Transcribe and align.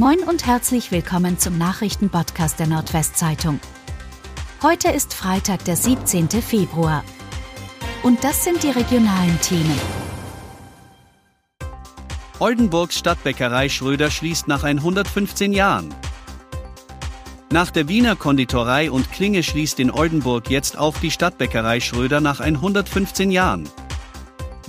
Moin 0.00 0.20
und 0.20 0.46
herzlich 0.46 0.92
willkommen 0.92 1.38
zum 1.38 1.58
Nachrichtenpodcast 1.58 2.58
der 2.58 2.68
Nordwestzeitung. 2.68 3.60
Heute 4.62 4.88
ist 4.88 5.12
Freitag, 5.12 5.62
der 5.66 5.76
17. 5.76 6.30
Februar. 6.30 7.04
Und 8.02 8.24
das 8.24 8.42
sind 8.42 8.62
die 8.62 8.70
regionalen 8.70 9.38
Themen. 9.42 9.78
Oldenburgs 12.38 12.98
Stadtbäckerei 12.98 13.68
Schröder 13.68 14.10
schließt 14.10 14.48
nach 14.48 14.64
115 14.64 15.52
Jahren. 15.52 15.94
Nach 17.52 17.70
der 17.70 17.86
Wiener 17.86 18.16
Konditorei 18.16 18.90
und 18.90 19.12
Klinge 19.12 19.42
schließt 19.42 19.80
in 19.80 19.90
Oldenburg 19.90 20.48
jetzt 20.48 20.78
auch 20.78 20.96
die 20.96 21.10
Stadtbäckerei 21.10 21.80
Schröder 21.80 22.22
nach 22.22 22.40
115 22.40 23.30
Jahren. 23.30 23.68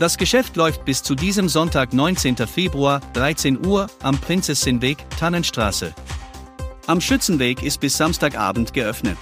Das 0.02 0.18
Geschäft 0.18 0.56
läuft 0.56 0.84
bis 0.84 1.04
zu 1.04 1.14
diesem 1.14 1.48
Sonntag, 1.48 1.94
19. 1.94 2.36
Februar, 2.48 3.02
13 3.14 3.64
Uhr, 3.64 3.86
am 4.02 4.18
Prinzessinweg, 4.18 4.98
Tannenstraße. 5.20 5.94
Am 6.88 7.00
Schützenweg 7.00 7.62
ist 7.62 7.80
bis 7.82 7.98
Samstagabend 7.98 8.74
geöffnet. 8.74 9.20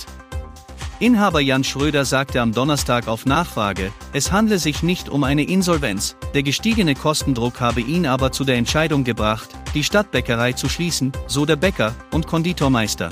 Inhaber 1.01 1.41
Jan 1.41 1.65
Schröder 1.65 2.05
sagte 2.05 2.39
am 2.39 2.53
Donnerstag 2.53 3.09
auf 3.09 3.25
Nachfrage, 3.25 3.91
es 4.13 4.31
handle 4.31 4.57
sich 4.57 4.81
nicht 4.81 5.09
um 5.09 5.25
eine 5.25 5.43
Insolvenz, 5.43 6.15
der 6.33 6.43
gestiegene 6.43 6.95
Kostendruck 6.95 7.59
habe 7.59 7.81
ihn 7.81 8.05
aber 8.05 8.31
zu 8.31 8.45
der 8.45 8.55
Entscheidung 8.55 9.03
gebracht, 9.03 9.49
die 9.73 9.83
Stadtbäckerei 9.83 10.53
zu 10.53 10.69
schließen, 10.69 11.11
so 11.27 11.45
der 11.45 11.57
Bäcker 11.57 11.93
und 12.11 12.25
Konditormeister. 12.25 13.11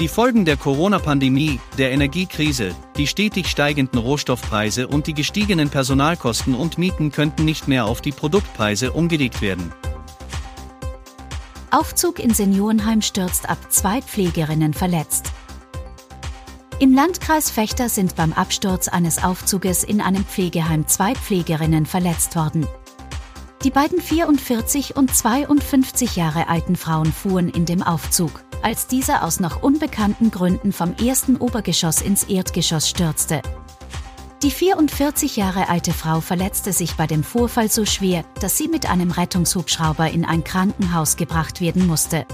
Die 0.00 0.08
Folgen 0.08 0.46
der 0.46 0.56
Corona-Pandemie, 0.56 1.60
der 1.76 1.92
Energiekrise, 1.92 2.74
die 2.96 3.06
stetig 3.06 3.48
steigenden 3.48 3.98
Rohstoffpreise 3.98 4.88
und 4.88 5.06
die 5.06 5.12
gestiegenen 5.12 5.68
Personalkosten 5.68 6.54
und 6.54 6.78
Mieten 6.78 7.12
könnten 7.12 7.44
nicht 7.44 7.68
mehr 7.68 7.84
auf 7.84 8.00
die 8.00 8.10
Produktpreise 8.10 8.92
umgelegt 8.92 9.42
werden. 9.42 9.74
Aufzug 11.70 12.18
in 12.18 12.32
Seniorenheim 12.32 13.02
stürzt 13.02 13.46
ab, 13.50 13.58
zwei 13.68 14.00
Pflegerinnen 14.00 14.72
verletzt. 14.72 15.32
Im 16.78 16.94
Landkreis 16.94 17.50
Fechter 17.50 17.90
sind 17.90 18.16
beim 18.16 18.32
Absturz 18.32 18.88
eines 18.88 19.22
Aufzuges 19.22 19.84
in 19.84 20.00
einem 20.00 20.24
Pflegeheim 20.24 20.86
zwei 20.86 21.14
Pflegerinnen 21.14 21.84
verletzt 21.84 22.36
worden. 22.36 22.66
Die 23.64 23.70
beiden 23.70 24.00
44 24.00 24.96
und 24.96 25.14
52 25.14 26.16
Jahre 26.16 26.48
alten 26.48 26.76
Frauen 26.76 27.12
fuhren 27.12 27.50
in 27.50 27.66
dem 27.66 27.82
Aufzug 27.82 28.42
als 28.62 28.86
dieser 28.86 29.24
aus 29.24 29.40
noch 29.40 29.62
unbekannten 29.62 30.30
Gründen 30.30 30.72
vom 30.72 30.94
ersten 30.94 31.36
Obergeschoss 31.36 32.00
ins 32.00 32.24
Erdgeschoss 32.24 32.88
stürzte. 32.88 33.42
Die 34.42 34.50
44 34.50 35.36
Jahre 35.36 35.68
alte 35.68 35.92
Frau 35.92 36.22
verletzte 36.22 36.72
sich 36.72 36.94
bei 36.94 37.06
dem 37.06 37.22
Vorfall 37.22 37.70
so 37.70 37.84
schwer, 37.84 38.24
dass 38.40 38.56
sie 38.56 38.68
mit 38.68 38.88
einem 38.88 39.10
Rettungshubschrauber 39.10 40.10
in 40.10 40.24
ein 40.24 40.44
Krankenhaus 40.44 41.16
gebracht 41.16 41.60
werden 41.60 41.86
musste. 41.86 42.26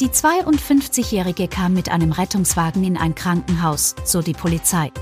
Die 0.00 0.08
52-Jährige 0.08 1.48
kam 1.48 1.72
mit 1.72 1.88
einem 1.88 2.12
Rettungswagen 2.12 2.84
in 2.84 2.98
ein 2.98 3.14
Krankenhaus, 3.14 3.94
so 4.04 4.20
die 4.20 4.34
Polizei. 4.34 4.92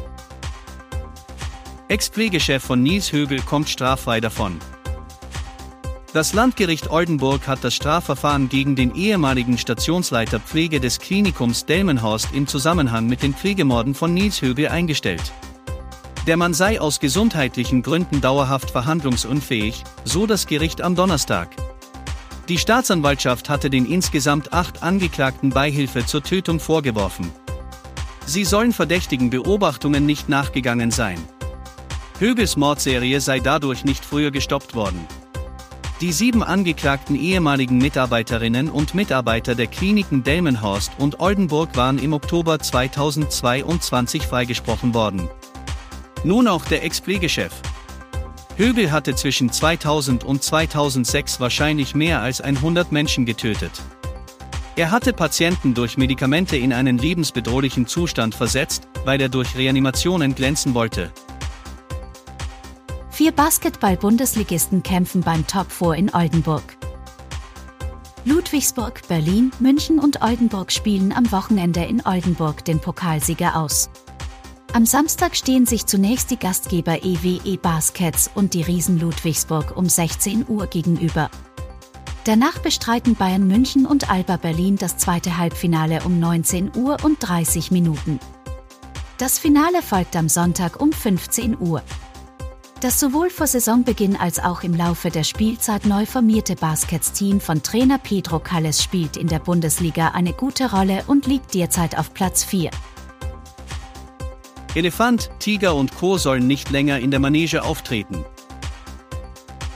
Ex-Pflegechef 1.89 2.63
von 2.63 2.81
Nils 2.81 3.11
Högel 3.11 3.41
kommt 3.43 3.69
straffrei 3.69 4.21
davon. 4.21 4.61
Das 6.15 6.33
Landgericht 6.33 6.93
Oldenburg 6.93 7.49
hat 7.49 7.65
das 7.65 7.75
Strafverfahren 7.75 8.49
gegen 8.49 8.77
den 8.77 8.95
ehemaligen 8.95 9.59
Stationsleiter 9.59 10.39
Pflege 10.39 10.79
des 10.79 11.01
Klinikums 11.01 11.67
Delmenhorst 11.67 12.29
im 12.33 12.47
Zusammenhang 12.47 13.09
mit 13.09 13.25
den 13.25 13.35
Pflegemorden 13.35 13.97
von 13.97 14.15
Nils 14.15 14.41
Högel 14.41 14.69
eingestellt. 14.69 15.33
Der 16.29 16.37
Mann 16.37 16.55
sei 16.55 16.81
aus 16.81 17.01
gesundheitlichen 17.01 17.83
Gründen 17.83 18.21
dauerhaft 18.21 18.71
verhandlungsunfähig, 18.71 19.83
so 20.05 20.25
das 20.25 20.47
Gericht 20.47 20.83
am 20.83 20.95
Donnerstag. 20.95 21.49
Die 22.49 22.59
Staatsanwaltschaft 22.59 23.49
hatte 23.49 23.69
den 23.69 23.85
insgesamt 23.85 24.53
acht 24.53 24.85
Angeklagten 24.85 25.51
Beihilfe 25.51 26.07
zur 26.07 26.23
Tötung 26.23 26.61
vorgeworfen. 26.61 27.33
Sie 28.25 28.45
sollen 28.45 28.73
verdächtigen 28.73 29.31
Beobachtungen 29.31 30.07
nicht 30.07 30.29
nachgegangen 30.29 30.93
sein. 30.93 31.19
Högels 32.21 32.57
Mordserie 32.57 33.21
sei 33.21 33.41
dadurch 33.41 33.85
nicht 33.85 34.05
früher 34.05 34.31
gestoppt 34.31 34.77
worden. 34.77 35.05
Die 36.01 36.13
sieben 36.13 36.43
angeklagten 36.43 37.15
ehemaligen 37.15 37.79
Mitarbeiterinnen 37.79 38.69
und 38.69 38.95
Mitarbeiter 38.95 39.55
der 39.55 39.69
Kliniken 39.69 40.25
Delmenhorst 40.25 40.93
und 40.99 41.21
Oldenburg 41.21 41.77
waren 41.77 41.99
im 41.99 42.13
Oktober 42.13 42.59
2022 42.59 44.27
freigesprochen 44.27 44.93
worden. 44.93 45.29
Nun 46.25 46.49
auch 46.49 46.65
der 46.65 46.85
Ex-Pflegechef. 46.85 47.53
Högel 48.57 48.91
hatte 48.91 49.15
zwischen 49.15 49.53
2000 49.53 50.25
und 50.25 50.43
2006 50.43 51.39
wahrscheinlich 51.39 51.95
mehr 51.95 52.23
als 52.23 52.41
100 52.41 52.91
Menschen 52.91 53.25
getötet. 53.25 53.83
Er 54.77 54.91
hatte 54.91 55.13
Patienten 55.13 55.75
durch 55.75 55.97
Medikamente 55.97 56.57
in 56.57 56.73
einen 56.73 56.99
lebensbedrohlichen 56.99 57.87
Zustand 57.87 58.35
versetzt, 58.35 58.89
weil 59.05 59.21
er 59.21 59.29
durch 59.29 59.57
Reanimationen 59.57 60.35
glänzen 60.35 60.75
wollte. 60.75 61.13
Vier 63.15 63.31
Basketball-Bundesligisten 63.31 64.83
kämpfen 64.83 65.21
beim 65.21 65.47
Top 65.47 65.71
4 65.71 65.95
in 65.95 66.13
Oldenburg. 66.13 66.77
Ludwigsburg, 68.25 69.07
Berlin, 69.07 69.53
München 69.61 70.01
und 70.01 70.21
Oldenburg 70.21 70.73
spielen 70.73 71.13
am 71.13 71.31
Wochenende 71.31 71.85
in 71.85 72.05
Oldenburg 72.05 72.65
den 72.65 72.81
Pokalsieger 72.81 73.55
aus. 73.55 73.89
Am 74.73 74.85
Samstag 74.85 75.37
stehen 75.37 75.65
sich 75.65 75.87
zunächst 75.87 76.33
die 76.33 76.41
Gastgeber 76.41 77.05
EWE 77.05 77.57
Baskets 77.57 78.29
und 78.35 78.53
die 78.53 78.63
Riesen 78.63 78.99
Ludwigsburg 78.99 79.77
um 79.77 79.89
16 79.89 80.47
Uhr 80.49 80.67
gegenüber. 80.67 81.31
Danach 82.25 82.59
bestreiten 82.59 83.15
Bayern 83.15 83.47
München 83.47 83.87
und 83.87 84.11
Alba 84.11 84.39
Berlin 84.39 84.75
das 84.75 84.97
zweite 84.97 85.39
Halbfinale 85.39 86.01
um 86.05 86.19
19 86.19 86.73
Uhr 86.77 86.97
und 87.05 87.19
30 87.21 87.71
Minuten. 87.71 88.19
Das 89.19 89.39
Finale 89.39 89.83
folgt 89.83 90.17
am 90.17 90.29
Sonntag 90.29 90.81
um 90.81 90.91
15 90.91 91.57
Uhr. 91.61 91.81
Das 92.85 93.01
sowohl 93.01 93.31
vor 93.31 93.47
Saisonbeginn 93.47 94.15
als 94.15 94.39
auch 94.39 94.63
im 94.63 94.75
Laufe 94.75 95.09
der 95.09 95.25
Spielzeit 95.25 95.87
neu 95.87 96.05
formierte 96.05 96.55
Baskets-Team 96.55 97.41
von 97.41 97.63
Trainer 97.63 97.97
Pedro 97.97 98.41
Calles 98.41 98.83
spielt 98.83 99.17
in 99.17 99.27
der 99.27 99.39
Bundesliga 99.39 100.09
eine 100.09 100.35
gute 100.35 100.71
Rolle 100.71 101.03
und 101.07 101.27
liegt 101.27 101.55
derzeit 101.55 101.97
auf 101.97 102.13
Platz 102.13 102.45
4. 102.45 102.71
Elefant, 104.75 105.31
Tiger 105.39 105.75
und 105.75 105.97
Co. 105.97 106.19
sollen 106.19 106.47
nicht 106.47 106.71
länger 106.71 106.99
in 106.99 107.11
der 107.11 107.21
Manege 107.21 107.63
auftreten. 107.63 108.23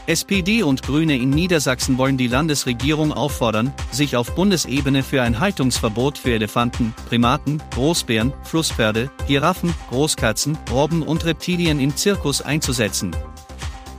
SPD 0.09 0.63
und 0.63 0.83
Grüne 0.83 1.19
in 1.19 1.29
Niedersachsen 1.29 1.99
wollen 1.99 2.17
die 2.17 2.29
Landesregierung 2.29 3.13
auffordern, 3.13 3.75
sich 3.91 4.17
auf 4.17 4.35
Bundesebene 4.35 5.03
für 5.03 5.21
ein 5.21 5.39
Haltungsverbot 5.39 6.17
für 6.17 6.31
Elefanten, 6.31 6.95
Primaten, 7.11 7.63
Großbären, 7.73 8.33
Flusspferde, 8.43 9.11
Giraffen, 9.27 9.75
Großkatzen, 9.91 10.57
Robben 10.73 11.03
und 11.03 11.27
Reptilien 11.27 11.79
im 11.79 11.95
Zirkus 11.95 12.41
einzusetzen. 12.41 13.15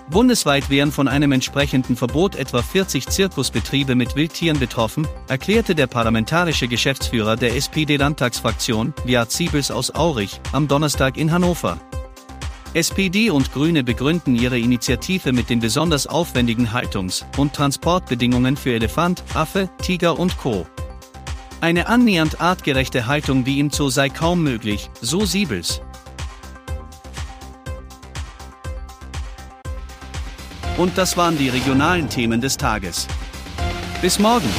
Bundesweit 0.10 0.72
wären 0.72 0.92
von 0.92 1.08
einem 1.08 1.32
entsprechenden 1.32 1.96
Verbot 1.96 2.36
etwa 2.36 2.64
40 2.64 3.08
Zirkusbetriebe 3.08 3.94
mit 3.94 4.16
Wildtieren 4.16 4.58
betroffen, 4.58 5.08
erklärte 5.28 5.76
der 5.76 5.86
parlamentarische 5.86 6.68
Geschäftsführer 6.68 7.36
der 7.36 7.56
SPD-Landtagsfraktion, 7.56 8.96
Viat 9.06 9.32
Siebels 9.32 9.70
aus 9.70 9.94
Aurich, 9.94 10.42
am 10.54 10.68
Donnerstag 10.68 11.18
in 11.18 11.32
Hannover. 11.32 11.80
SPD 12.74 13.32
und 13.32 13.52
Grüne 13.52 13.84
begründen 13.84 14.36
ihre 14.36 14.60
Initiative 14.60 15.32
mit 15.32 15.50
den 15.50 15.60
besonders 15.60 16.06
aufwendigen 16.06 16.72
Haltungs- 16.72 17.26
und 17.36 17.54
Transportbedingungen 17.54 18.58
für 18.58 18.74
Elefant, 18.74 19.24
Affe, 19.34 19.70
Tiger 19.82 20.20
und 20.20 20.38
Co. 20.38 20.68
Eine 21.62 21.88
annähernd 21.88 22.40
artgerechte 22.40 23.08
Haltung 23.08 23.48
wie 23.48 23.60
im 23.60 23.72
Zoo 23.72 23.90
sei 23.90 24.10
kaum 24.10 24.44
möglich, 24.44 24.92
so 25.02 25.26
Siebels. 25.26 25.82
Und 30.78 30.98
das 30.98 31.18
waren 31.18 31.38
die 31.38 31.50
regionalen 31.50 32.08
Themen 32.08 32.40
des 32.40 32.56
Tages. 32.56 33.08
Bis 34.02 34.20
morgen! 34.20 34.50